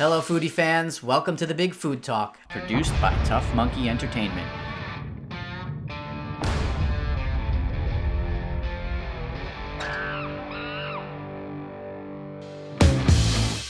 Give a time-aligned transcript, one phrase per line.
[0.00, 1.02] Hello, foodie fans.
[1.02, 4.48] Welcome to the Big Food Talk, produced by Tough Monkey Entertainment.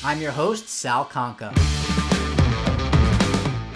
[0.05, 1.53] I'm your host, Sal Conca.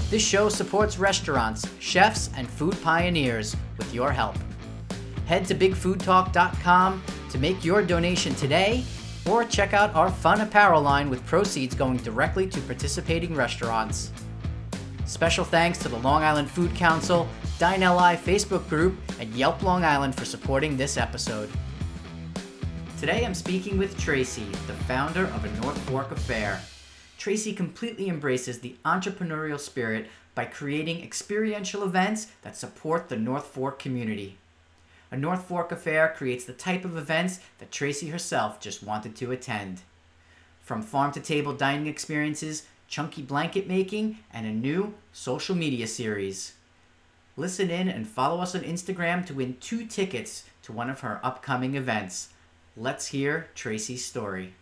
[0.08, 4.36] This show supports restaurants, chefs, and food pioneers with your help.
[5.26, 8.84] Head to bigfoodtalk.com to make your donation today
[9.26, 14.12] or check out our fun apparel line with proceeds going directly to participating restaurants.
[15.06, 20.14] Special thanks to the Long Island Food Council, DineLI Facebook group, and Yelp Long Island
[20.14, 21.50] for supporting this episode.
[22.98, 26.60] Today I'm speaking with Tracy, the founder of a North Fork Affair.
[27.18, 33.78] Tracy completely embraces the entrepreneurial spirit by creating experiential events that support the North Fork
[33.78, 34.36] community.
[35.14, 39.30] A North Fork affair creates the type of events that Tracy herself just wanted to
[39.30, 39.82] attend.
[40.58, 46.54] From farm to table dining experiences, chunky blanket making, and a new social media series.
[47.36, 51.20] Listen in and follow us on Instagram to win two tickets to one of her
[51.22, 52.30] upcoming events.
[52.76, 54.52] Let's hear Tracy's story.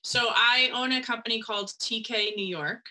[0.00, 2.86] So I own a company called TK New York.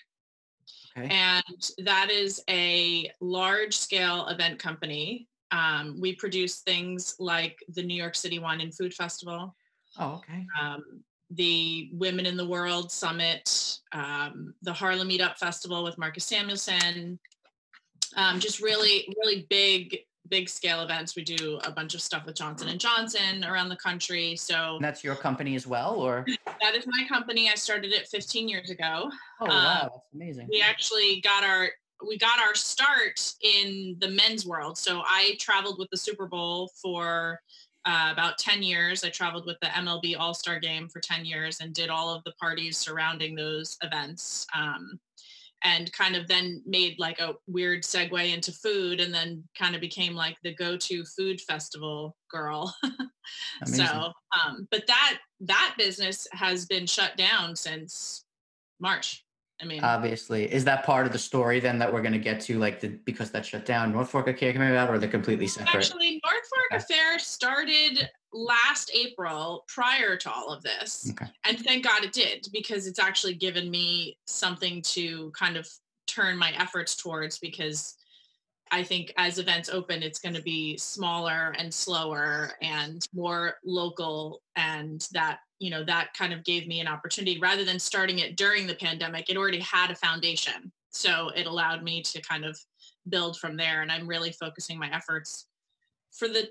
[0.96, 1.08] Okay.
[1.08, 7.96] And that is a large scale event company um, we produce things like the New
[7.96, 9.56] York City Wine and Food Festival,
[10.00, 10.46] Oh, okay.
[10.62, 10.84] um,
[11.32, 17.18] the Women in the World Summit, um, the Harlem Meetup Festival with Marcus Samuelsson.
[18.16, 19.98] Um, just really, really big,
[20.30, 21.16] big scale events.
[21.16, 24.36] We do a bunch of stuff with Johnson and Johnson around the country.
[24.36, 26.26] So And that's your company as well, or?
[26.62, 27.50] that is my company.
[27.50, 29.10] I started it 15 years ago.
[29.42, 30.48] Oh, wow, that's amazing.
[30.50, 31.70] we actually got our
[32.06, 34.78] we got our start in the men's world.
[34.78, 37.40] So I traveled with the Super Bowl for
[37.86, 39.04] uh, about 10 years.
[39.04, 42.24] I traveled with the MLB All Star Game for 10 years and did all of
[42.24, 44.46] the parties surrounding those events.
[44.56, 45.00] Um,
[45.64, 49.82] and kind of then made like a weird segue into food and then kind of
[49.82, 52.74] became like the go-to food festival girl
[53.66, 58.26] so um but that that business has been shut down since
[58.80, 59.25] march
[59.62, 62.40] i mean Obviously, is that part of the story then that we're going to get
[62.42, 65.48] to, like the because that shut down North Fork Affair coming about, or they're completely
[65.48, 65.76] separate?
[65.76, 66.78] Actually, North Fork Okay.
[66.78, 71.10] Affair started last April prior to all of this.
[71.12, 71.32] Okay.
[71.46, 75.68] And thank God it did because it's actually given me something to kind of
[76.08, 77.96] turn my efforts towards because
[78.72, 84.42] I think as events open, it's going to be smaller and slower and more local.
[84.56, 88.36] And that, you know, that kind of gave me an opportunity rather than starting it
[88.36, 90.72] during the pandemic, it already had a foundation.
[90.90, 92.60] So it allowed me to kind of
[93.10, 93.82] build from there.
[93.82, 95.48] And I'm really focusing my efforts
[96.12, 96.50] for the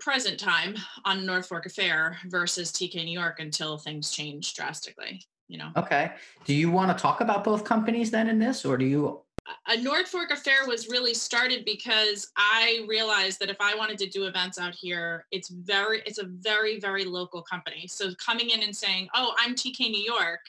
[0.00, 0.74] present time
[1.04, 5.22] on North Fork Affair versus TK New York until things change drastically.
[5.48, 6.12] You know, Okay.
[6.46, 9.20] Do you want to talk about both companies then in this, or do you?
[9.66, 14.08] A North Fork Affair was really started because I realized that if I wanted to
[14.08, 17.86] do events out here, it's very, it's a very, very local company.
[17.88, 20.40] So coming in and saying, "Oh, I'm TK New York,"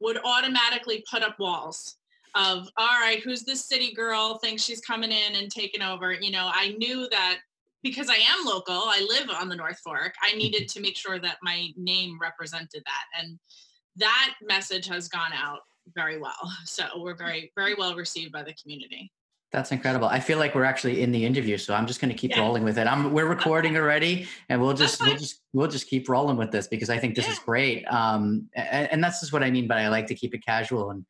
[0.00, 1.96] would automatically put up walls
[2.34, 4.38] of, "All right, who's this city girl?
[4.38, 7.38] Thinks she's coming in and taking over." You know, I knew that
[7.82, 10.14] because I am local, I live on the North Fork.
[10.22, 10.38] I mm-hmm.
[10.38, 13.38] needed to make sure that my name represented that, and
[13.96, 15.62] that message has gone out
[15.94, 16.34] very well.
[16.64, 19.12] So we're very, very well received by the community.
[19.52, 20.08] That's incredible.
[20.08, 22.40] I feel like we're actually in the interview, so I'm just going to keep Yeah.
[22.40, 22.86] rolling with it.
[22.86, 26.66] I'm we're recording already, and we'll just we'll just we'll just keep rolling with this
[26.66, 27.84] because I think this is great.
[27.86, 29.68] Um, and, and that's just what I mean.
[29.68, 31.06] But I like to keep it casual and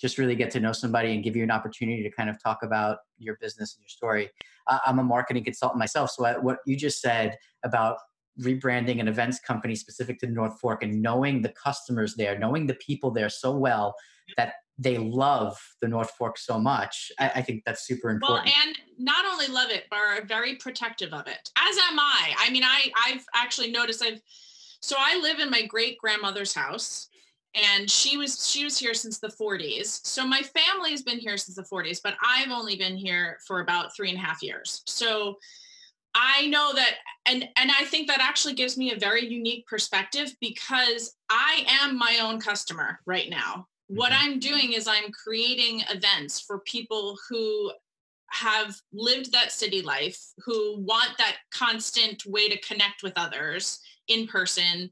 [0.00, 2.62] just really get to know somebody and give you an opportunity to kind of talk
[2.62, 4.30] about your business and your story.
[4.68, 7.98] Uh, I'm a marketing consultant myself, so I, what you just said about
[8.40, 12.74] rebranding an events company specific to North Fork and knowing the customers there, knowing the
[12.74, 13.94] people there so well
[14.36, 17.12] that they love the North Fork so much.
[17.18, 18.46] I, I think that's super important.
[18.46, 21.50] Well, and not only love it, but are very protective of it.
[21.56, 22.34] As am I.
[22.38, 24.20] I mean, I I've actually noticed I've
[24.80, 27.08] so I live in my great grandmother's house
[27.54, 31.56] and she was she was here since the 40s so my family's been here since
[31.56, 35.36] the 40s but i've only been here for about three and a half years so
[36.14, 36.94] i know that
[37.26, 41.98] and and i think that actually gives me a very unique perspective because i am
[41.98, 44.18] my own customer right now what Mhm.
[44.20, 47.72] i'm doing is i'm creating events for people who
[48.30, 53.78] have lived that city life who want that constant way to connect with others
[54.08, 54.90] in person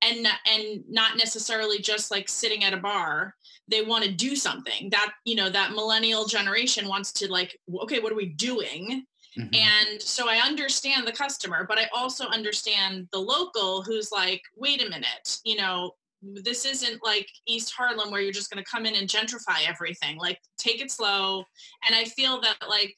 [0.00, 3.34] and and not necessarily just like sitting at a bar
[3.68, 8.00] they want to do something that you know that millennial generation wants to like okay
[8.00, 9.04] what are we doing
[9.36, 9.54] Mhm.
[9.54, 14.82] and so i understand the customer but i also understand the local who's like wait
[14.82, 18.86] a minute you know this isn't like East Harlem where you're just going to come
[18.86, 20.18] in and gentrify everything.
[20.18, 21.44] Like take it slow.
[21.86, 22.96] And I feel that like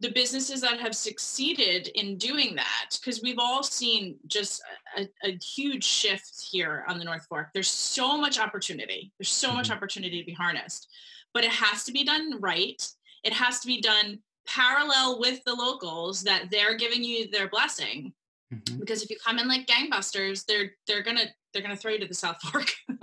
[0.00, 4.60] the businesses that have succeeded in doing that, because we've all seen just
[4.96, 7.48] a, a, huge shift here on the North Fork.
[7.54, 9.12] There's so much opportunity.
[9.18, 9.58] There's so mm-hmm.
[9.58, 10.88] much opportunity to be harnessed,
[11.32, 12.82] but it has to be done right.
[13.24, 18.12] It has to be done parallel with the locals that they're giving you their blessing.
[18.52, 18.78] Mm-hmm.
[18.78, 22.06] Because if you come in like gangbusters, they're they're gonna they're gonna throw you to
[22.06, 22.70] the South Fork.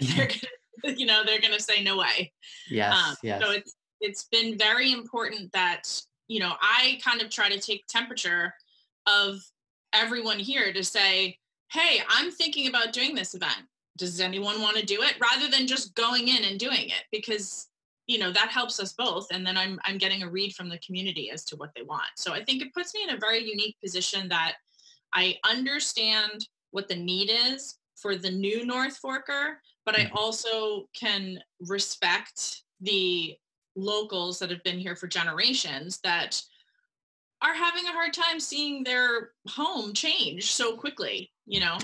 [0.00, 2.32] they're gonna, you know they're gonna say no way.
[2.70, 3.42] Yes, um, yes.
[3.42, 5.88] So it's it's been very important that
[6.28, 8.54] you know, I kind of try to take temperature
[9.06, 9.38] of
[9.92, 11.38] everyone here to say,
[11.72, 13.62] hey, I'm thinking about doing this event.
[13.96, 15.14] Does anyone want to do it?
[15.20, 17.68] Rather than just going in and doing it, because
[18.06, 19.28] you know that helps us both.
[19.32, 22.10] And then I'm I'm getting a read from the community as to what they want.
[22.16, 24.56] So I think it puts me in a very unique position that
[25.14, 30.16] I understand what the need is for the new North Forker, but I mm-hmm.
[30.16, 33.34] also can respect the
[33.74, 36.40] locals that have been here for generations that
[37.42, 41.78] are having a hard time seeing their home change so quickly, you know?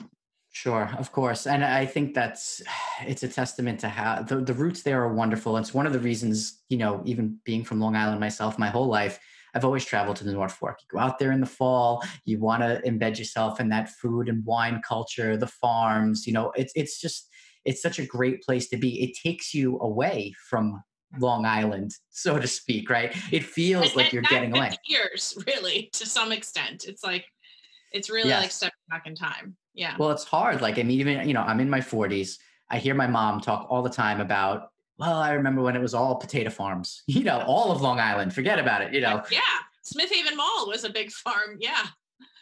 [0.52, 1.48] Sure, of course.
[1.48, 2.62] And I think that's
[3.04, 5.56] it's a testament to how the, the roots there are wonderful.
[5.56, 8.86] It's one of the reasons, you know, even being from Long Island myself my whole
[8.86, 9.18] life,
[9.54, 10.78] I've always traveled to the North Fork.
[10.80, 14.28] You go out there in the fall, you want to embed yourself in that food
[14.28, 17.28] and wine culture, the farms, you know, it's it's just
[17.64, 19.02] it's such a great place to be.
[19.02, 20.82] It takes you away from
[21.18, 23.14] Long Island, so to speak, right?
[23.30, 24.72] It feels and, like and you're getting away.
[24.86, 26.84] Years, really, to some extent.
[26.88, 27.26] It's like
[27.92, 28.42] it's really yes.
[28.42, 29.56] like stepping back in time.
[29.74, 29.96] Yeah.
[29.98, 30.60] Well, it's hard.
[30.60, 32.36] Like I mean, even you know, I'm in my 40s.
[32.70, 34.68] I hear my mom talk all the time about.
[35.02, 37.02] Well, I remember when it was all potato farms.
[37.08, 38.32] You know, all of Long Island.
[38.34, 38.94] Forget about it.
[38.94, 39.22] You know.
[39.30, 39.40] Yeah,
[39.82, 41.58] Smith Haven Mall was a big farm.
[41.60, 41.86] Yeah.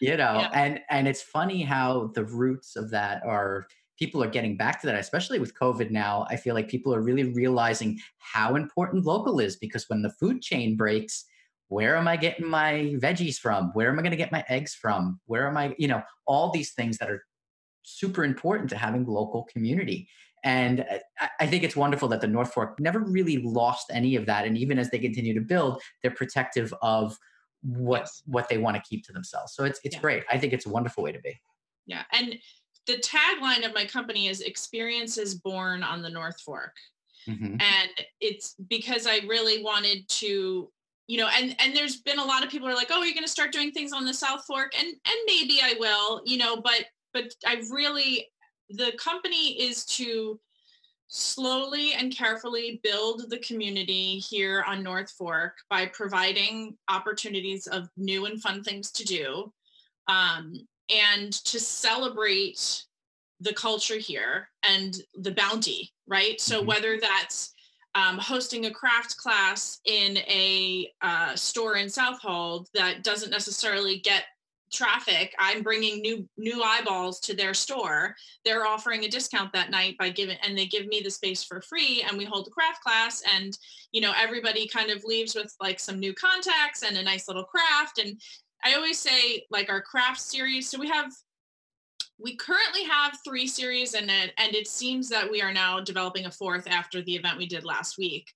[0.01, 0.51] You know, yeah.
[0.53, 3.67] and and it's funny how the roots of that are
[3.99, 6.27] people are getting back to that, especially with COVID now.
[6.29, 10.43] I feel like people are really realizing how important local is because when the food
[10.43, 11.25] chain breaks,
[11.69, 13.71] where am I getting my veggies from?
[13.75, 15.21] Where am I going to get my eggs from?
[15.27, 17.23] Where am I, you know, all these things that are
[17.83, 20.09] super important to having local community.
[20.43, 20.87] And
[21.39, 24.47] I think it's wonderful that the North Fork never really lost any of that.
[24.47, 27.19] And even as they continue to build, they're protective of
[27.63, 28.23] what yes.
[28.25, 29.53] what they want to keep to themselves.
[29.55, 30.01] So it's it's yeah.
[30.01, 30.25] great.
[30.31, 31.39] I think it's a wonderful way to be.
[31.87, 32.05] Yeah.
[32.13, 32.37] And
[32.87, 36.75] the tagline of my company is experiences born on the North Fork.
[37.29, 37.61] Mm-hmm.
[37.61, 37.91] And
[38.21, 40.71] it's because I really wanted to,
[41.07, 43.25] you know, and and there's been a lot of people are like, "Oh, you're going
[43.25, 46.63] to start doing things on the South Fork." And and maybe I will, you know,
[46.63, 48.27] but but I really
[48.71, 50.39] the company is to
[51.09, 58.27] slowly and carefully build the community here on North Fork by providing opportunities of new
[58.27, 59.53] and fun things to do.
[60.07, 60.55] Um,
[60.91, 62.85] and to celebrate
[63.41, 66.41] the culture here and the bounty, right?
[66.41, 66.67] So mm-hmm.
[66.67, 67.55] whether that's
[67.95, 74.25] um, hosting a craft class in a uh, store in Southold that doesn't necessarily get
[74.73, 78.15] traffic i'm bringing new new eyeballs to their store
[78.45, 81.61] they're offering a discount that night by giving and they give me the space for
[81.61, 83.59] free and we hold a craft class and
[83.93, 87.45] you know everybody kind of leaves with like some new contacts and a nice little
[87.45, 88.21] craft and
[88.65, 90.69] I always say like our craft series.
[90.69, 91.13] So we have
[92.19, 96.27] we currently have three series and it and it seems that we are now developing
[96.27, 98.27] a fourth after the event we did last week.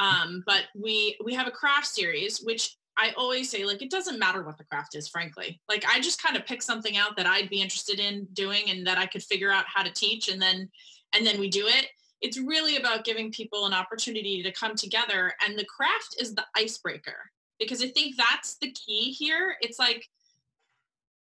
[0.00, 4.18] Um, but we we have a craft series which I always say like it doesn't
[4.18, 5.60] matter what the craft is frankly.
[5.68, 8.86] Like I just kind of pick something out that I'd be interested in doing and
[8.86, 10.68] that I could figure out how to teach and then
[11.12, 11.86] and then we do it.
[12.20, 16.44] It's really about giving people an opportunity to come together and the craft is the
[16.56, 19.56] icebreaker because I think that's the key here.
[19.60, 20.04] It's like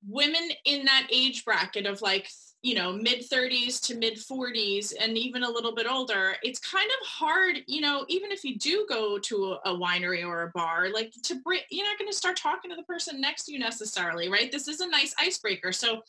[0.07, 2.29] women in that age bracket of like,
[2.65, 6.89] you know, mid 30s to mid 40s and even a little bit older, it's kind
[6.99, 10.89] of hard, you know, even if you do go to a, winery or a bar,
[10.91, 13.59] like to bring, you're not going to start talking to the person next to you
[13.59, 14.51] necessarily, right?
[14.51, 15.73] This is a nice icebreaker.
[15.73, 16.01] So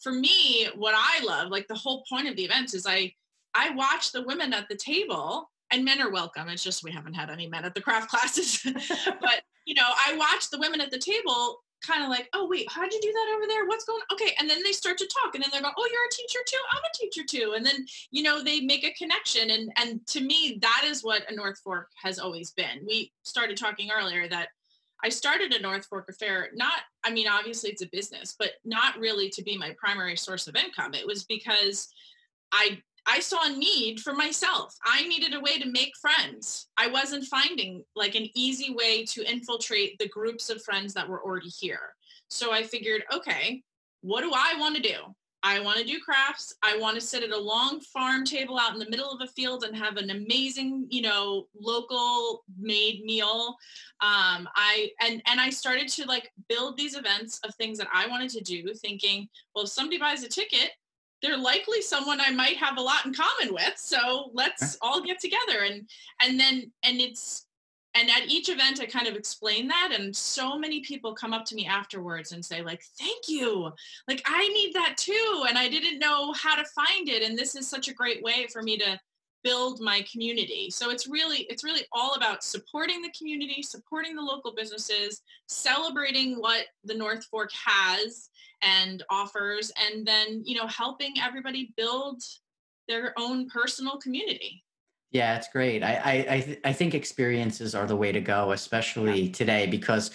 [0.00, 3.12] for me, what I love, like the whole point of the event is I,
[3.52, 6.48] I watch the women at the table and men are welcome.
[6.48, 8.62] It's just we haven't had any men at the craft classes.
[9.20, 12.70] but you know, I watch the women at the table kind of like, oh wait,
[12.70, 13.66] how'd you do that over there?
[13.66, 14.14] What's going on?
[14.14, 14.34] Okay.
[14.38, 16.58] And then they start to talk and then they're going, Oh, you're a teacher too?
[16.72, 17.54] I'm a teacher too.
[17.56, 19.50] And then, you know, they make a connection.
[19.50, 22.84] And and to me, that is what a North Fork has always been.
[22.86, 24.48] We started talking earlier that
[25.02, 28.98] I started a North Fork affair, not, I mean, obviously it's a business, but not
[28.98, 30.92] really to be my primary source of income.
[30.94, 31.88] It was because
[32.50, 34.76] I I saw a need for myself.
[34.84, 36.68] I needed a way to make friends.
[36.76, 41.22] I wasn't finding like an easy way to infiltrate the groups of friends that were
[41.22, 41.94] already here.
[42.28, 43.62] So I figured, okay,
[44.02, 44.98] what do I want to do?
[45.42, 46.54] I want to do crafts.
[46.62, 49.32] I want to sit at a long farm table out in the middle of a
[49.32, 53.56] field and have an amazing, you know, local made meal.
[54.00, 58.08] Um, I and and I started to like build these events of things that I
[58.08, 60.70] wanted to do, thinking, well, if somebody buys a ticket,
[61.22, 63.74] they're likely someone I might have a lot in common with.
[63.76, 65.88] So let's all get together and
[66.20, 67.46] and then and it's
[67.94, 71.44] and at each event i kind of explain that and so many people come up
[71.44, 73.70] to me afterwards and say like thank you
[74.06, 77.54] like i need that too and i didn't know how to find it and this
[77.54, 78.98] is such a great way for me to
[79.44, 84.22] build my community so it's really it's really all about supporting the community supporting the
[84.22, 88.30] local businesses celebrating what the north fork has
[88.62, 92.22] and offers and then you know helping everybody build
[92.88, 94.62] their own personal community
[95.10, 95.82] yeah, it's great.
[95.82, 99.32] I I I, th- I think experiences are the way to go, especially yeah.
[99.32, 100.10] today, because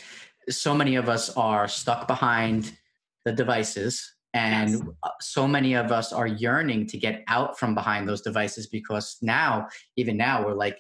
[0.50, 2.78] so many of us are stuck behind
[3.26, 4.82] the devices, and yes.
[5.04, 9.18] Uh, so many of us are yearning to get out from behind those devices because
[9.22, 10.80] now, even now, we're like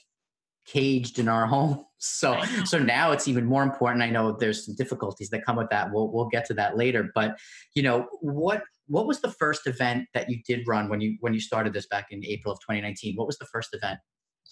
[0.66, 1.86] caged in our home.
[2.00, 4.04] So so now it's even more important.
[4.04, 5.92] I know there's some difficulties that come with that.
[5.92, 7.10] We'll we'll get to that later.
[7.16, 7.38] But
[7.76, 11.34] you know what what was the first event that you did run when you when
[11.34, 13.16] you started this back in April of 2019?
[13.16, 14.00] What was the first event?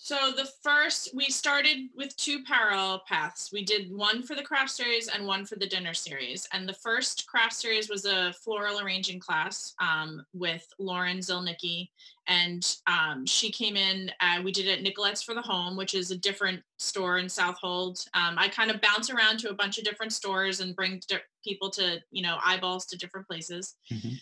[0.04, 3.52] So the first we started with two parallel paths.
[3.54, 6.48] We did one for the craft series and one for the dinner series.
[6.52, 11.90] And the first craft series was a floral arranging class um, with Lauren Zilnicki,
[12.28, 14.10] and um, she came in.
[14.20, 17.28] Uh, we did it at Nicolette's for the Home, which is a different store in
[17.28, 18.04] Southold.
[18.16, 21.20] Um, I kind of bounce around to a bunch of different stores and bring di-
[21.44, 23.76] people to you know eyeballs to different places.
[23.94, 24.16] Mm-hmm.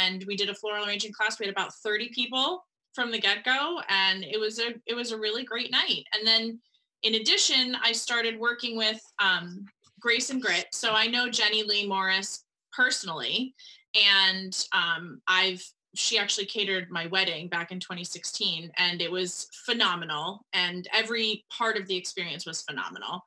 [0.00, 1.38] And we did a floral arranging class.
[1.38, 2.64] We had about thirty people
[2.96, 6.04] from the get-go and it was a it was a really great night.
[6.14, 6.58] And then
[7.02, 9.66] in addition i started working with um,
[10.00, 10.66] grace and grit.
[10.72, 13.54] So i know jennilee morris personally
[13.94, 20.44] and um, i've she actually catered my wedding back in 2016 and it was phenomenal
[20.52, 23.22] and every part of the experience was phenomenal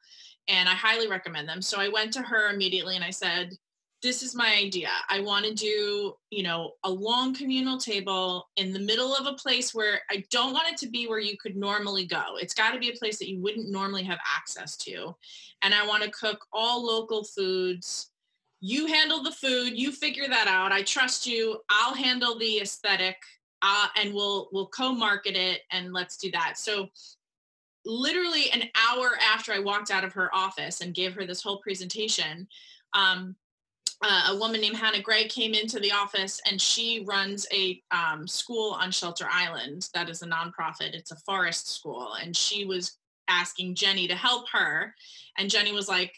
[0.48, 1.62] and i highly recommend them.
[1.62, 3.52] So i went to her immediately and i said
[4.02, 4.90] this is my idea.
[5.10, 9.34] I want to do, you know, a long communal table in the middle of a
[9.34, 12.38] place where I don't want it to be where you could normally go.
[12.40, 15.16] It's got to be a place that you wouldn't normally have access to.
[15.62, 18.12] And I want to cook all local foods.
[18.62, 20.72] You handle the food, you figure that out.
[20.72, 21.60] I trust you.
[21.70, 23.18] I'll handle the aesthetic
[23.62, 26.58] uh, and we'll we'll co-market it and let's do that.
[26.58, 26.90] So
[27.86, 31.60] literally an hour after I walked out of her office and gave her this whole
[31.60, 32.48] presentation,
[32.94, 33.36] um,
[34.02, 38.28] uh, a woman named Hannah Gray came into the office and she runs a um,
[38.28, 40.94] school on Shelter Island that is a nonprofit.
[40.94, 42.14] It's a forest school.
[42.22, 44.96] And she was asking Jenny to help her.
[45.38, 46.14] And Jenny was like,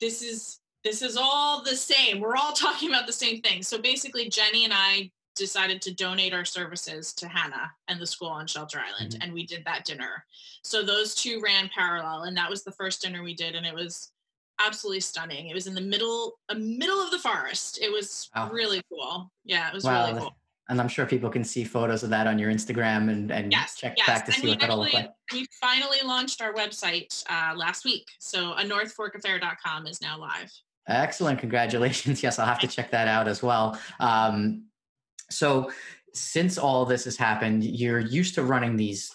[0.00, 2.20] this is this is all the same.
[2.20, 3.62] We're all talking about the same thing.
[3.62, 8.28] So basically, Jenny and I decided to donate our services to Hannah and the school
[8.28, 9.12] on Shelter Island.
[9.12, 9.22] Mm-hmm.
[9.22, 10.24] And we did that dinner.
[10.62, 12.22] So those two ran parallel.
[12.22, 13.54] And that was the first dinner we did.
[13.54, 14.12] And it was
[14.64, 15.48] absolutely stunning.
[15.48, 17.78] It was in the middle, a middle of the forest.
[17.80, 18.50] It was wow.
[18.50, 19.30] really cool.
[19.44, 20.06] Yeah, it was wow.
[20.06, 20.36] really cool.
[20.68, 23.76] And I'm sure people can see photos of that on your Instagram and, and yes,
[23.76, 24.06] check yes.
[24.06, 25.10] back to and see what that'll look like.
[25.32, 28.04] We finally launched our website uh, last week.
[28.18, 30.50] So a northforkaffair.com is now live.
[30.88, 31.38] Excellent.
[31.38, 32.22] Congratulations.
[32.22, 33.78] Yes, I'll have to check that out as well.
[34.00, 34.64] Um,
[35.30, 35.70] so
[36.14, 39.14] since all this has happened, you're used to running these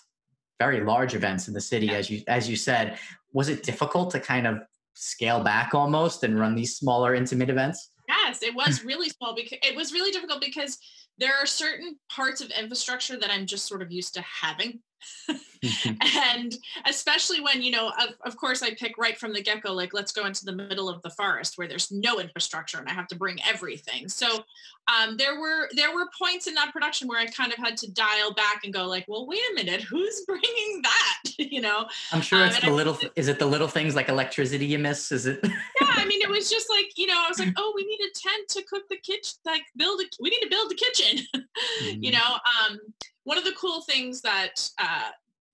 [0.60, 1.94] very large events in the city, yeah.
[1.94, 3.00] as you as you said.
[3.34, 4.60] Was it difficult to kind of
[4.94, 7.92] scale back almost and run these smaller intimate events?
[8.08, 8.88] Yes, it was hmm.
[8.88, 10.78] really small because it was really difficult because
[11.18, 14.80] there are certain parts of infrastructure that I'm just sort of used to having.
[16.25, 19.74] and especially when, you know, of, of course, I pick right from the get go,
[19.74, 22.94] like, let's go into the middle of the forest where there's no infrastructure and I
[22.94, 24.10] have to bring everything.
[24.10, 24.44] So
[24.88, 27.91] um, there were there were points in that production where I kind of had to
[27.91, 31.24] dial back and go like, well, wait a minute, who's bringing that?
[31.38, 32.98] you know, I'm sure it's um, the little.
[33.15, 35.12] is it the little things like electricity you miss?
[35.12, 35.39] Is it?
[35.44, 38.00] yeah, I mean, it was just like you know, I was like, oh, we need
[38.00, 40.06] a tent to cook the kitchen, like build a.
[40.20, 41.25] We need to build a kitchen.
[41.36, 42.03] mm-hmm.
[42.03, 42.38] You know,
[42.70, 42.80] um,
[43.24, 45.10] one of the cool things that uh,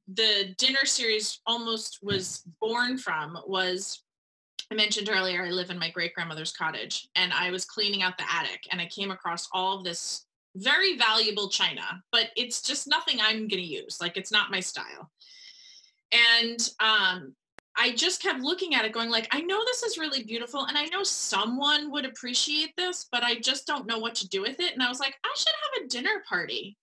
[0.07, 4.03] the dinner series almost was born from was
[4.71, 8.17] I mentioned earlier, I live in my great grandmother's cottage and I was cleaning out
[8.17, 12.87] the attic and I came across all of this very valuable china, but it's just
[12.87, 13.99] nothing I'm going to use.
[14.01, 15.09] Like it's not my style.
[16.11, 17.33] And um,
[17.77, 20.77] I just kept looking at it going like, I know this is really beautiful and
[20.77, 24.59] I know someone would appreciate this, but I just don't know what to do with
[24.59, 24.73] it.
[24.73, 26.77] And I was like, I should have a dinner party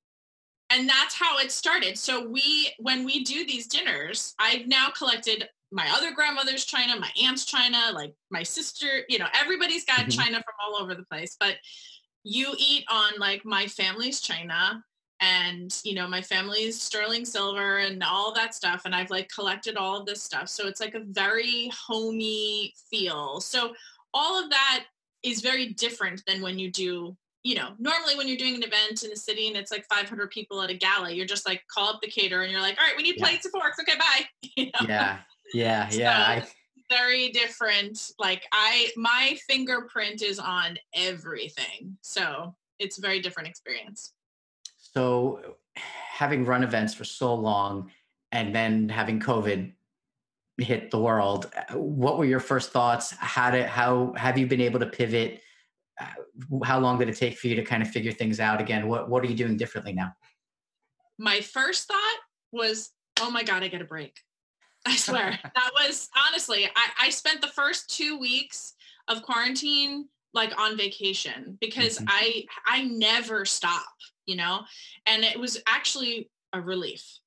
[0.71, 1.99] and that's how it started.
[1.99, 7.11] So we when we do these dinners i've now collected my other grandmother's china my
[7.23, 10.11] aunt's china like my sister you know everybody's got mm-hmm.
[10.11, 11.37] china from all over the place.
[11.39, 11.57] But
[12.23, 14.83] you eat on like my family's china
[15.21, 18.83] and you know my family's sterling silver and all that stuff.
[18.85, 20.49] And i've like collected all of this stuff.
[20.49, 23.41] So it's like a very homey feel.
[23.41, 23.75] So
[24.13, 24.85] all of that
[25.23, 29.05] is very different than when you do you know normally when you're doing an event
[29.05, 31.91] in a city and it's like 500 people at a gala you're just like call
[31.91, 33.27] up the caterer and you're like all right we need yeah.
[33.27, 33.79] plates and forks.
[33.79, 34.25] Okay bye.
[34.57, 34.89] You know?
[34.89, 35.19] yeah.
[35.53, 35.89] Yeah.
[35.93, 36.19] Yeah.
[36.19, 36.47] I...
[36.91, 38.13] very different.
[38.19, 41.97] Like i my fingerprint is on everything.
[42.01, 44.15] So it's a very different experience.
[44.77, 47.91] So having run events for so long
[48.33, 49.73] and then having covid
[50.57, 53.11] hit the world what were your first thoughts?
[53.19, 55.43] How did how have you been able to pivot
[56.65, 58.89] how long did it take for you to kind of figure things out again?
[58.89, 60.13] What what are you doing differently now?
[61.19, 62.19] My first thought
[62.53, 64.17] was oh my god i get a break.
[64.87, 65.39] I swear.
[65.43, 68.75] That was honestly I, I spent the first two weeks
[69.09, 72.09] of quarantine like on vacation because mm-hmm.
[72.09, 73.87] i i never stop
[74.27, 74.61] you know?
[75.07, 77.19] And it was actually a relief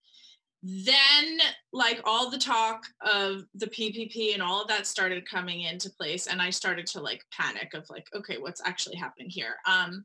[0.70, 1.38] then
[1.72, 6.28] like all the talk of the ppp and all of that started coming into place
[6.28, 9.56] and i started to like panic of like okay what's actually happening here?
[9.66, 10.04] Um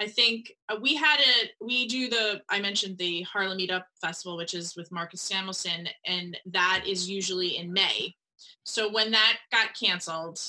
[0.00, 4.38] i think uh, we had a we do the i mentioned the harlem meetup festival
[4.38, 8.14] which is with marcus samuelsson and that is usually in may.
[8.64, 10.40] So when that got canceled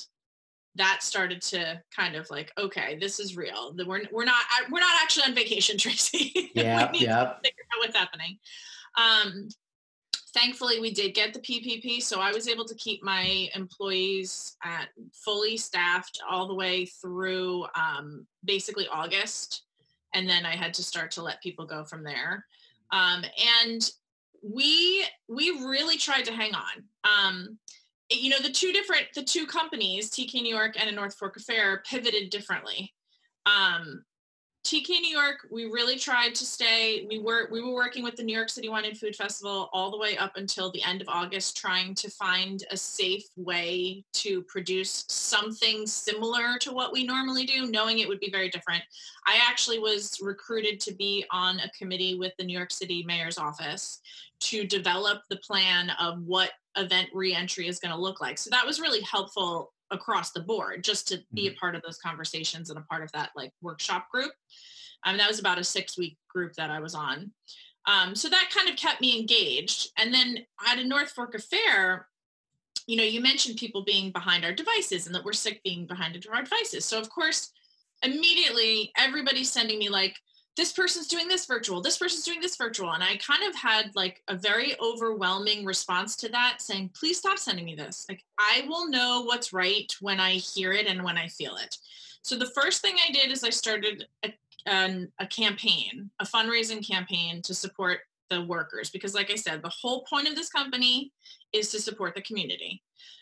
[0.75, 3.75] that started to kind of like okay this is real.
[3.75, 6.51] We're, we're not we're not actually on vacation tracy.
[6.55, 8.37] Yeah yeah figure out what's happening
[8.97, 9.47] um,
[10.33, 14.89] thankfully, we did get the PPP, so I was able to keep my employees at
[15.13, 19.63] fully staffed all the way through um, basically August,
[20.13, 22.45] and then I had to start to let people go from there.
[22.91, 23.23] Um,
[23.65, 23.89] and
[24.41, 26.83] we we really tried to hang on.
[27.03, 27.57] Um,
[28.09, 31.37] you know, the two different the two companies, TK New York and a North Fork
[31.37, 32.93] Affair, pivoted differently.
[33.45, 34.03] Um,
[34.63, 37.05] TK New York, we really tried to stay.
[37.09, 39.89] We were we were working with the New York City Wine and Food Festival all
[39.89, 44.43] the way up until the end of August, trying to find a safe way to
[44.43, 48.83] produce something similar to what we normally do, knowing it would be very different.
[49.25, 53.39] I actually was recruited to be on a committee with the New York City Mayor's
[53.39, 53.99] office
[54.41, 58.37] to develop the plan of what event reentry is going to look like.
[58.37, 61.59] So that was really helpful across the board just to be a mm-hmm.
[61.59, 64.31] part of those conversations and a part of that like workshop group.
[65.03, 67.31] Um, that was about a six week group that I was on.
[67.87, 69.89] Um, so that kind of kept me engaged.
[69.97, 72.07] And then at a North Fork affair,
[72.87, 76.15] you know, you mentioned people being behind our devices and that we're sick being behind
[76.15, 76.85] our devices.
[76.85, 77.51] So of course,
[78.03, 80.15] immediately everybody's sending me like,
[80.57, 82.91] this person's doing this virtual, this person's doing this virtual.
[82.91, 87.39] And I kind of had like a very overwhelming response to that saying, please stop
[87.39, 88.05] sending me this.
[88.09, 91.77] Like, I will know what's right when I hear it and when I feel it.
[92.21, 94.33] So the first thing I did is I started a,
[94.65, 98.89] an, a campaign, a fundraising campaign to support the workers.
[98.89, 101.11] Because, like I said, the whole point of this company
[101.53, 102.81] is to support the community.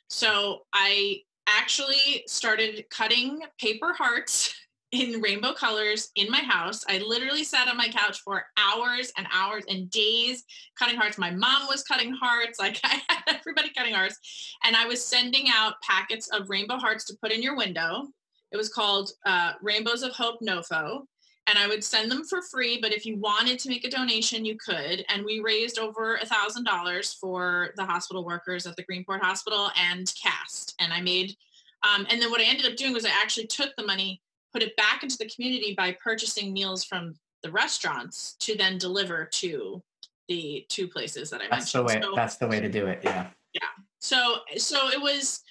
[0.09, 4.53] So I actually started cutting paper hearts
[4.91, 6.83] in rainbow colors in my house.
[6.87, 10.43] I literally sat on my couch for hours and hours and days
[10.77, 11.17] cutting hearts.
[11.17, 14.55] My mom was cutting hearts, like I had everybody cutting hearts.
[14.63, 18.07] And I was sending out packets of rainbow hearts to put in your window.
[18.51, 21.01] It was called uh, Rainbows of Hope NOFO.
[21.47, 24.45] And I would send them for free, but if you wanted to make a donation,
[24.45, 25.03] you could.
[25.09, 29.71] And we raised over a thousand dollars for the hospital workers at the Greenport Hospital
[29.75, 30.75] and CAST.
[30.79, 31.35] And I made,
[31.81, 34.21] um, and then what I ended up doing was I actually took the money
[34.53, 39.25] put it back into the community by purchasing meals from the restaurants to then deliver
[39.25, 39.81] to
[40.27, 41.81] the two places that I that's mentioned.
[41.81, 43.01] The way, so, that's the way to do it.
[43.03, 43.27] Yeah.
[43.53, 43.61] Yeah.
[43.99, 45.41] So so it was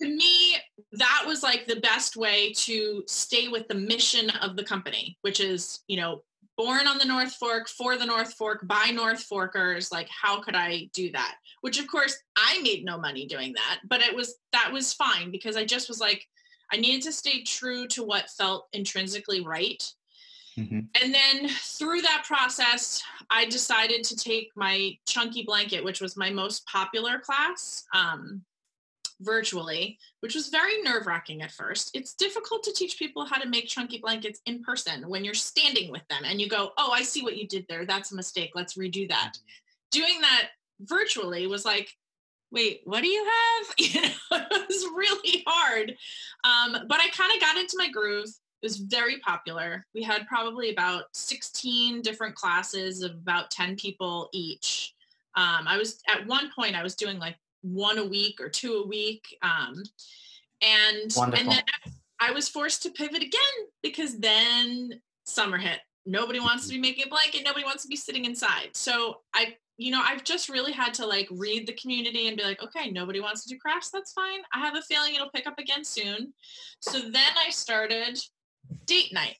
[0.00, 0.56] to me
[0.92, 5.40] that was like the best way to stay with the mission of the company, which
[5.40, 6.22] is you know
[6.56, 9.92] born on the North Fork for the North Fork by North Forkers.
[9.92, 11.36] Like how could I do that?
[11.60, 15.30] Which of course I made no money doing that, but it was that was fine
[15.30, 16.26] because I just was like
[16.72, 19.82] I needed to stay true to what felt intrinsically right.
[20.58, 20.80] Mm-hmm.
[21.02, 26.30] And then through that process, I decided to take my chunky blanket, which was my
[26.30, 28.42] most popular class, um,
[29.20, 31.90] virtually, which was very nerve wracking at first.
[31.94, 35.90] It's difficult to teach people how to make chunky blankets in person when you're standing
[35.90, 37.84] with them and you go, Oh, I see what you did there.
[37.84, 38.52] That's a mistake.
[38.54, 39.32] Let's redo that.
[39.34, 40.00] Mm-hmm.
[40.00, 40.50] Doing that
[40.80, 41.90] virtually was like,
[42.54, 43.74] wait, what do you have?
[43.78, 45.94] You know, it was really hard.
[46.44, 48.28] Um, but I kind of got into my groove.
[48.28, 49.84] It was very popular.
[49.94, 54.94] We had probably about 16 different classes of about 10 people each.
[55.36, 58.82] Um, I was at one point I was doing like one a week or two
[58.84, 59.36] a week.
[59.42, 59.82] Um,
[60.62, 61.50] and Wonderful.
[61.50, 65.80] and then I was forced to pivot again because then summer hit.
[66.06, 67.42] Nobody wants to be making a blanket.
[67.44, 68.70] Nobody wants to be sitting inside.
[68.72, 72.44] So I, you know, I've just really had to like read the community and be
[72.44, 73.90] like, okay, nobody wants to do crafts.
[73.90, 74.40] That's fine.
[74.52, 76.32] I have a feeling it'll pick up again soon.
[76.80, 78.20] So then I started
[78.86, 79.36] date night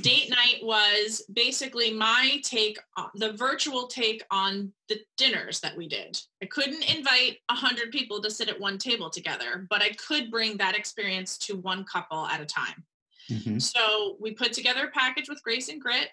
[0.00, 2.78] date night was basically my take
[3.16, 8.30] the virtual take on the dinners that we did i couldn't invite 100 people to
[8.30, 12.40] sit at one table together but i could bring that experience to one couple at
[12.40, 12.84] a time
[13.30, 13.58] mm-hmm.
[13.58, 16.08] so we put together a package with grace and grit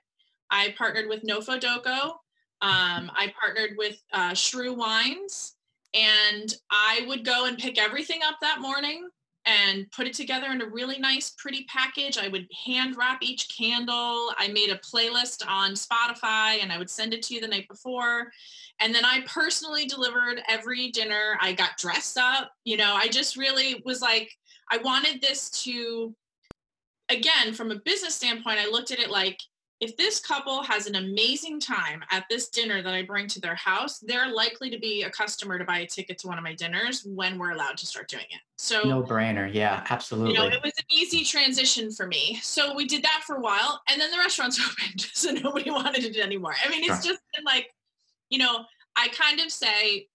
[0.51, 2.15] i partnered with nofo doco
[2.61, 5.55] um, i partnered with uh, suhru wines
[5.93, 9.09] and i would go and pick everything up that morning
[9.45, 12.17] and put it together in a really nice, pretty package.
[12.17, 14.31] I would hand wrap each candle.
[14.37, 17.67] I made a playlist on Spotify and I would send it to you the night
[17.67, 18.31] before.
[18.79, 21.37] And then I personally delivered every dinner.
[21.41, 22.51] I got dressed up.
[22.63, 24.29] You know, I just really was like,
[24.71, 26.15] I wanted this to,
[27.09, 29.39] again, from a business standpoint, I looked at it like
[29.79, 33.55] if this couple has an amazing time at this dinner that I bring to their
[33.55, 36.53] house, they're likely to be a customer to buy a ticket to one of my
[36.53, 38.41] dinners when we're allowed to start doing it.
[38.57, 39.51] So no brainer.
[39.51, 40.33] Yeah, absolutely.
[40.33, 42.39] You know, it was an easy transition for me.
[42.41, 45.01] So we did that for a while and then the restaurants opened.
[45.13, 46.55] So nobody wanted it anymore.
[46.63, 47.13] I mean, it's sure.
[47.13, 47.73] just been like,
[48.29, 48.65] you know,
[48.97, 50.07] I kind of say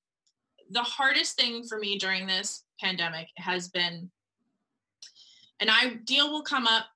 [0.70, 4.10] the hardest thing for me during this pandemic has been
[5.60, 6.86] an ideal will come up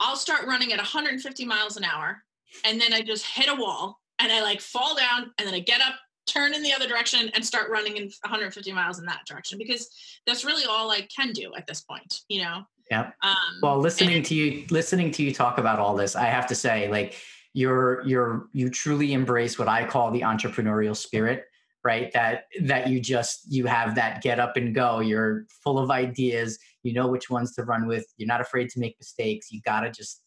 [0.00, 2.22] I'll start running at 150 miles an hour
[2.64, 5.60] and then I just hit a wall and I like fall down and then I
[5.60, 5.94] get up,
[6.26, 9.88] turn in the other direction and start running in 150 miles in that direction because
[10.26, 12.62] that's really all I can do at this point, you know?
[12.90, 13.10] Yeah.
[13.22, 16.46] Um, well, listening and- to you, listening to you talk about all this, I have
[16.48, 17.16] to say, like,
[17.54, 21.44] you're you're you truly embrace what I call the entrepreneurial spirit
[21.84, 25.90] right that that you just you have that get up and go you're full of
[25.90, 29.60] ideas you know which ones to run with you're not afraid to make mistakes you
[29.62, 30.22] got to just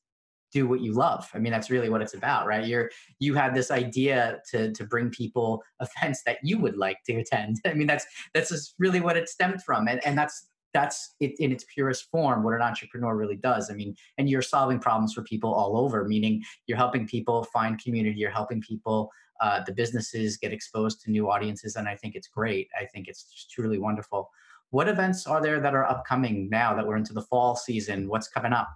[0.55, 1.29] do what you love.
[1.33, 2.65] I mean that's really what it's about right?
[2.65, 2.89] You're
[3.19, 7.57] you had this idea to to bring people events that you would like to attend.
[7.65, 11.33] I mean that's that's just really what it stemmed from and and that's that's it
[11.39, 13.69] in its purest form what an entrepreneur really does.
[13.69, 17.77] I mean and you're solving problems for people all over meaning you're helping people find
[17.83, 22.15] community you're helping people uh, the businesses get exposed to new audiences and i think
[22.15, 22.69] it's great.
[22.79, 24.29] I think it's truly wonderful
[24.75, 28.09] what events are there that are upcoming now that we're into the fall season?
[28.09, 28.67] What's coming up?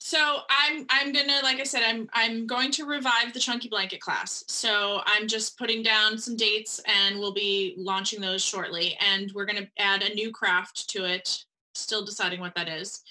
[0.00, 4.00] So i'm i'm gonna like i said i'm i'm going to revive the chunky blanket
[4.00, 4.42] class.
[4.48, 8.98] So i'm just putting down some dates and we'll be launching those shortly.
[9.00, 11.44] And we're to add a new craft to it.
[11.74, 13.02] Still deciding what that is.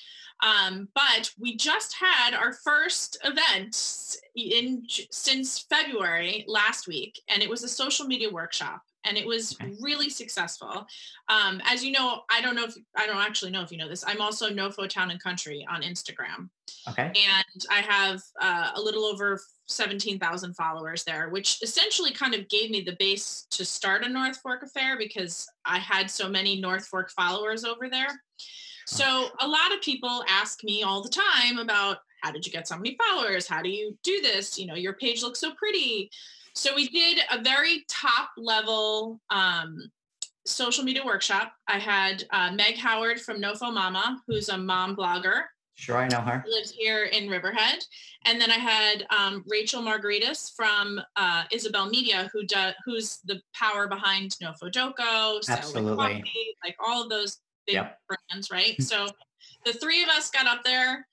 [0.43, 7.49] Um, but we just had our first event in since February last week, and it
[7.49, 10.85] was a social media workshop, and it was really successful.
[11.29, 13.89] Um, as you know, I don't know if I don't actually know if you know
[13.89, 14.03] this.
[14.05, 16.49] I'm also Nofo Town and Country on Instagram.
[16.89, 17.07] Okay.
[17.07, 22.69] And I have uh, a little over 17,000 followers there, which essentially kind of gave
[22.69, 26.85] me the base to start a North Fork affair because I had so many North
[26.87, 28.09] Fork followers over there.
[28.87, 32.67] So a lot of people ask me all the time about how did you get
[32.67, 33.47] so many followers?
[33.47, 34.57] How do you do this?
[34.57, 36.09] You know, your page looks so pretty.
[36.55, 39.91] So we did a very top level um,
[40.45, 41.53] social media workshop.
[41.67, 45.43] I had uh, Meg Howard from Nofo Mama, who's a mom blogger.
[45.77, 46.45] Sure, I know her.
[46.47, 47.79] Lives here in Riverhead,
[48.23, 53.41] and then I had um, Rachel Margaritas from uh, Isabel Media, who does who's the
[53.53, 57.99] power behind Nofo Doco, Absolutely, Coffee, like all of those big yep.
[58.07, 58.81] brands, right?
[58.81, 59.07] so
[59.65, 61.05] the three of us got up there.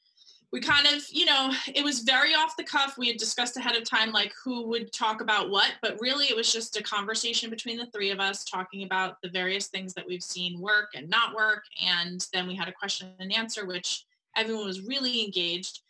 [0.52, 2.98] We kind of, you know, it was very off the cuff.
[2.98, 6.36] We had discussed ahead of time, like who would talk about what, but really it
[6.36, 10.06] was just a conversation between the three of us talking about the various things that
[10.06, 11.64] we've seen work and not work.
[11.82, 14.04] And then we had a question and answer, which
[14.36, 15.80] everyone was really engaged.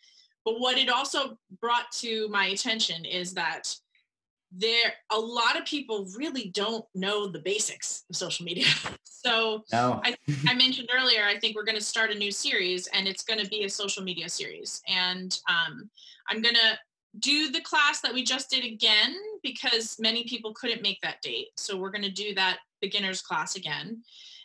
[0.44, 3.74] But what it also brought to my attention is that
[4.54, 8.66] there a lot of people really don't know the basics of social media.
[9.24, 10.00] So no.
[10.04, 10.16] I,
[10.48, 13.38] I mentioned earlier i think we're going to start a new series and it's going
[13.38, 14.82] to be a social media series.
[14.88, 15.88] And um,
[16.28, 16.76] i'm going to
[17.18, 21.48] do the class that we just did again because many people couldn't make that date.
[21.56, 24.02] So we're going to do that beginners class again.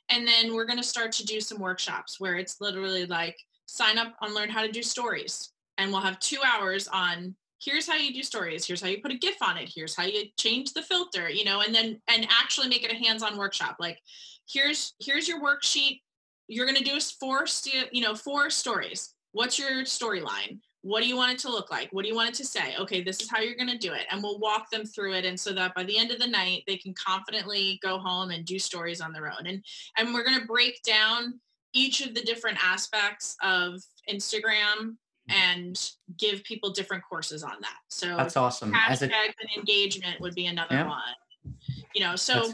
[0.09, 3.97] And then we're going to start to do some workshops where it's literally like sign
[3.97, 5.51] up and learn how to do stories.
[5.77, 9.11] And we'll have two hours on here's how you do stories here's how you put
[9.11, 12.27] a gif on it here's how you change the filter you know and then and
[12.29, 13.77] actually make it a hands-on workshop.
[13.79, 13.99] Like
[14.49, 16.01] here's here's your worksheet.
[16.47, 17.45] You're going to do four
[17.91, 19.13] you know four stories.
[19.31, 20.59] What's your storyline?
[20.81, 21.89] What do you want it to look like?
[21.91, 22.75] What do you want it to say?
[22.77, 24.05] Okay this is how you're going to do it.
[24.11, 26.63] And we'll walk them through it and so that by the end of the night
[26.67, 29.47] they can confidently go home and do stories on their own.
[29.47, 29.63] And
[29.97, 31.39] and we're going to break down
[31.73, 34.95] each of the different aspects of Instagram.
[35.29, 37.77] And give people different courses on that.
[37.89, 38.73] So That's awesome.
[38.73, 40.87] A hashtag and engagement would be another Yeah.
[40.87, 41.55] one.
[41.93, 42.53] You know, so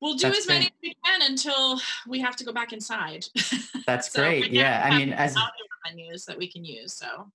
[0.00, 3.26] we'll do as many as we can until we have to go back inside.
[3.86, 4.50] that's So great.
[4.50, 4.82] Yeah.
[4.84, 5.36] I mean, as
[5.84, 6.92] menus that we can use.
[6.94, 7.30] So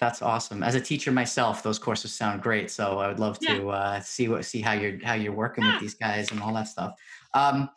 [0.00, 0.62] That's awesome.
[0.62, 2.70] As a teacher myself, those courses sound great.
[2.70, 3.54] So I would love Yeah.
[3.56, 5.72] to uh, see what see how you're how you're working Yeah.
[5.72, 6.94] with these guys and all that stuff.
[7.34, 7.70] Um,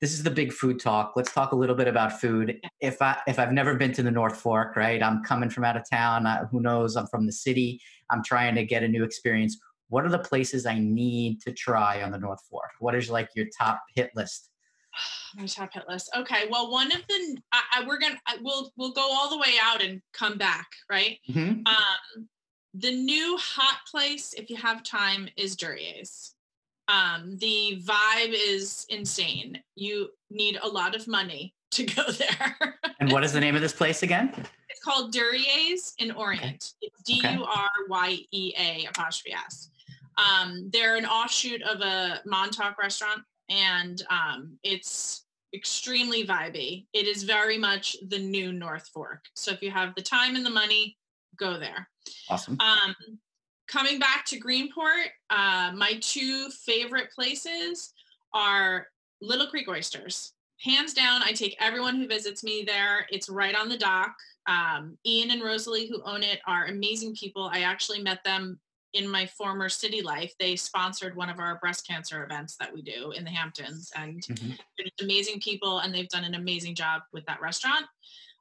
[0.00, 1.12] this is the big food talk.
[1.14, 2.58] Let's talk a little bit about food.
[2.80, 5.02] If I if I've never been to the North Fork, right?
[5.02, 6.26] I'm coming from out of town.
[6.26, 6.96] Uh, who knows?
[6.96, 7.80] I'm from the city.
[8.08, 9.58] I'm trying to get a new experience.
[9.88, 12.70] What are the places I need to try on the North Fork?
[12.78, 14.48] What is like your top hit list?
[15.36, 16.10] my top hit list.
[16.16, 19.38] Okay, well, one of the I, I, we're gonna I, we'll we'll go all the
[19.38, 21.18] way out and come back, right?
[21.28, 21.66] Mhm.
[21.66, 22.28] Um,
[22.72, 26.34] the new hot place, if you have time, is Duryea's.
[26.90, 29.62] Um, the vibe is insane.
[29.76, 32.56] You need a lot of money to go there.
[32.98, 34.32] And what is the name of this place again?
[34.68, 36.72] it's called Duryea's in Orient.
[36.80, 37.34] It's D Okay.
[37.34, 39.70] U R Y E A apostrophe S.
[40.18, 45.24] Um, they're an offshoot of a Montauk restaurant, and um, it's
[45.54, 46.86] extremely vibey.
[46.92, 49.24] It is very much the new North Fork.
[49.34, 50.96] So if you have the time and the money,
[51.36, 51.88] go there.
[52.28, 52.58] Awesome.
[52.60, 52.94] Um,
[53.70, 57.92] coming back to Greenport, uh, my two favorite places
[58.34, 58.88] are
[59.22, 60.32] Little Creek Oysters.
[60.62, 63.06] Hands down, I take everyone who visits me there.
[63.10, 64.14] It's right on the dock.
[64.46, 67.48] Um, Ian and Rosalie, who own it, are amazing people.
[67.52, 68.58] I actually met them
[68.92, 70.34] in my former city life.
[70.40, 74.20] They sponsored one of our breast cancer events that we do in the Hamptons, and
[74.22, 74.58] Mhm.
[74.76, 77.86] they're just amazing people, and they've done an amazing job with that restaurant.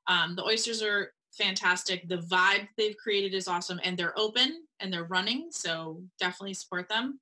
[0.08, 2.08] Um, the oysters are fantastic.
[2.08, 6.88] The vibe they've created is awesome, and they're open and they're running, so definitely support
[6.90, 7.20] them.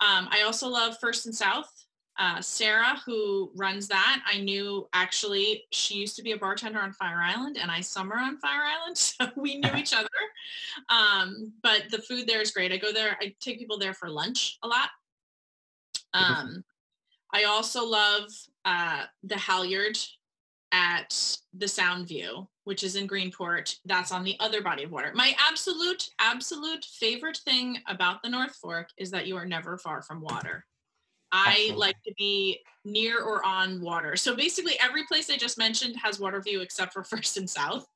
[0.00, 1.70] Um, I also love First and South.
[2.18, 6.92] Uh, Sarah, who runs that, I knew actually she used to be a bartender on
[6.92, 10.08] Fire Island, and I summer on Fire Island, so we knew each other.
[10.88, 12.72] Um, but the food there is great.
[12.72, 13.16] I go there.
[13.20, 14.90] I take people there for lunch a lot.
[16.14, 16.64] Um,
[17.32, 18.24] I also love
[18.64, 19.98] uh, the Halyard
[20.72, 23.78] at the Sound View, which is in Greenport.
[23.86, 25.10] That's on the other body of water.
[25.14, 30.02] My absolute, absolute favorite thing about the North Fork is that you are never far
[30.02, 30.66] from water.
[31.32, 31.76] I Absolutely.
[31.76, 34.16] like to be near or on water.
[34.16, 37.86] So basically, every place I just mentioned has water view except for First and South.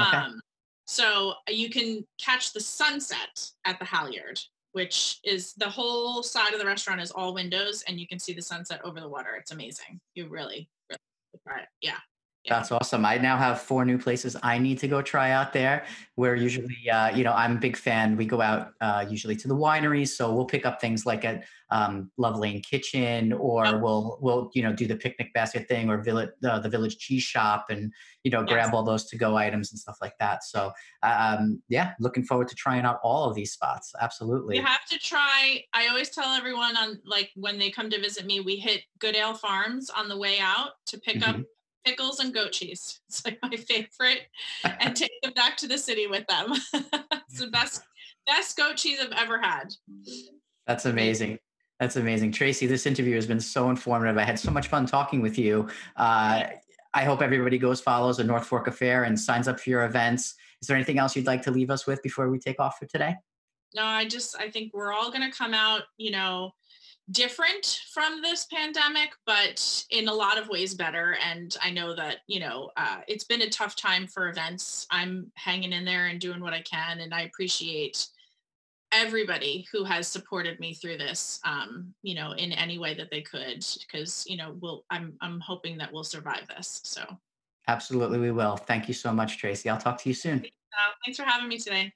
[0.00, 0.16] Okay.
[0.16, 0.40] Um,
[0.86, 4.40] so you can catch the sunset at the Halyard,
[4.72, 8.32] which is the whole side of the restaurant is all windows, and you can see
[8.32, 9.36] the sunset over the water.
[9.38, 10.00] It's amazing.
[10.14, 11.68] You really, really try it.
[11.82, 11.98] Yeah.
[12.44, 12.56] Yeah.
[12.56, 13.06] That's awesome.
[13.06, 15.86] I now have four new places I need to go try out there.
[16.16, 18.16] Where usually, uh, you know, I'm a big fan.
[18.16, 21.44] We go out uh, usually to the wineries, so we'll pick up things like at
[21.70, 26.02] um, Love Lane Kitchen, or we'll we'll you know do the picnic basket thing, or
[26.02, 27.90] village uh, the Village Cheese Shop, and
[28.24, 28.74] you know grab Yes.
[28.74, 30.44] all those to go items and stuff like that.
[30.44, 30.70] So
[31.02, 33.92] um, yeah, looking forward to trying out all of these spots.
[34.00, 34.56] Absolutely.
[34.56, 35.64] You have to try.
[35.72, 39.34] I always tell everyone on like when they come to visit me, we hit Goodale
[39.34, 41.36] Farms on the way out to pick up
[41.84, 43.00] pickles and goat cheese.
[43.08, 44.22] It's like my favorite,
[44.64, 46.52] and take them back to the city with them.
[46.72, 47.82] it's the best
[48.26, 49.74] best goat cheese I've ever had.
[50.66, 51.38] That's amazing.
[51.78, 52.32] That's amazing.
[52.32, 54.16] Tracy, this interview has been so informative.
[54.16, 55.68] I had so much fun talking with you.
[55.96, 56.44] Uh,
[56.94, 60.34] I hope everybody goes, follows the North Fork Affair and signs up for your events.
[60.62, 62.86] Is there anything else you'd like to leave us with before we take off for
[62.86, 63.16] today?
[63.74, 66.52] No, I just I think we're all going to come out, you know,
[67.10, 71.16] different from this pandemic, but in a lot of ways better.
[71.24, 74.86] And I know that you know uh, it's been a tough time for events.
[74.90, 78.06] I'm hanging in there and doing what I can, and I appreciate
[78.92, 83.20] everybody who has supported me through this um you know in any way that they
[83.22, 87.02] could because you know we'll i'm i'm hoping that we'll survive this so
[87.66, 88.56] Absolutely, we will.
[88.56, 89.68] Thank you so much, Tracy.
[89.68, 90.44] I'll talk to you soon.
[91.04, 91.92] thanks for having me today